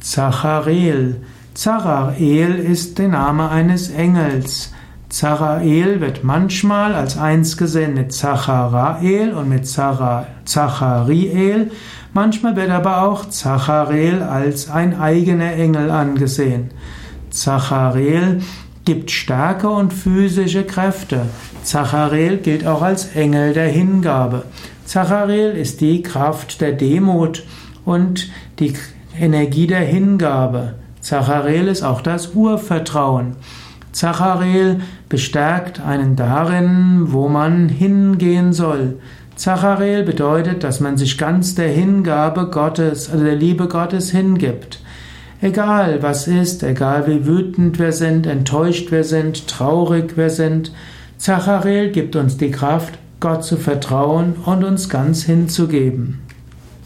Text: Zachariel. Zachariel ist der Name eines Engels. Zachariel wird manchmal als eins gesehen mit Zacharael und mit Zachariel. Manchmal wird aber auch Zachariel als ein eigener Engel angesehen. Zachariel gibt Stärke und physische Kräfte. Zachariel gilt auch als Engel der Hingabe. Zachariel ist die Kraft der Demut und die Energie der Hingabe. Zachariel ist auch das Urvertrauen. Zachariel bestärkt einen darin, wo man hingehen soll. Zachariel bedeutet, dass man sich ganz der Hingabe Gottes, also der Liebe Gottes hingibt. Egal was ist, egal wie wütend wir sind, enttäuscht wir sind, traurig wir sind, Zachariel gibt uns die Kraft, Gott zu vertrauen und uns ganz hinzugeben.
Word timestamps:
Zachariel. 0.00 1.16
Zachariel 1.54 2.54
ist 2.54 2.98
der 2.98 3.08
Name 3.08 3.50
eines 3.50 3.90
Engels. 3.90 4.72
Zachariel 5.08 6.00
wird 6.00 6.22
manchmal 6.22 6.94
als 6.94 7.16
eins 7.18 7.56
gesehen 7.56 7.94
mit 7.94 8.12
Zacharael 8.12 9.32
und 9.32 9.48
mit 9.48 9.66
Zachariel. 9.66 10.30
Manchmal 12.12 12.56
wird 12.56 12.70
aber 12.70 13.02
auch 13.02 13.28
Zachariel 13.28 14.22
als 14.22 14.70
ein 14.70 14.98
eigener 14.98 15.52
Engel 15.52 15.90
angesehen. 15.90 16.70
Zachariel 17.30 18.42
gibt 18.84 19.10
Stärke 19.10 19.68
und 19.68 19.92
physische 19.92 20.64
Kräfte. 20.64 21.22
Zachariel 21.62 22.38
gilt 22.38 22.66
auch 22.66 22.82
als 22.82 23.14
Engel 23.14 23.52
der 23.52 23.68
Hingabe. 23.68 24.44
Zachariel 24.84 25.50
ist 25.50 25.80
die 25.80 26.02
Kraft 26.02 26.60
der 26.60 26.72
Demut 26.72 27.44
und 27.84 28.30
die 28.58 28.74
Energie 29.20 29.66
der 29.66 29.80
Hingabe. 29.80 30.74
Zachariel 31.00 31.68
ist 31.68 31.82
auch 31.82 32.00
das 32.00 32.34
Urvertrauen. 32.34 33.36
Zachariel 33.92 34.80
bestärkt 35.08 35.80
einen 35.80 36.14
darin, 36.14 37.12
wo 37.12 37.28
man 37.28 37.68
hingehen 37.68 38.52
soll. 38.52 38.98
Zachariel 39.34 40.04
bedeutet, 40.04 40.64
dass 40.64 40.80
man 40.80 40.96
sich 40.96 41.18
ganz 41.18 41.54
der 41.54 41.68
Hingabe 41.68 42.50
Gottes, 42.50 43.10
also 43.10 43.24
der 43.24 43.36
Liebe 43.36 43.68
Gottes 43.68 44.10
hingibt. 44.10 44.80
Egal 45.40 46.02
was 46.02 46.26
ist, 46.26 46.62
egal 46.62 47.06
wie 47.06 47.26
wütend 47.26 47.78
wir 47.78 47.92
sind, 47.92 48.26
enttäuscht 48.26 48.90
wir 48.90 49.04
sind, 49.04 49.46
traurig 49.46 50.16
wir 50.16 50.30
sind, 50.30 50.72
Zachariel 51.16 51.90
gibt 51.90 52.16
uns 52.16 52.36
die 52.36 52.50
Kraft, 52.50 52.98
Gott 53.20 53.44
zu 53.44 53.56
vertrauen 53.56 54.34
und 54.44 54.62
uns 54.64 54.88
ganz 54.88 55.24
hinzugeben. 55.24 56.20